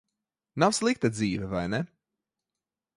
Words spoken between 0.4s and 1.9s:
Nav slikta dzīve, vai ne?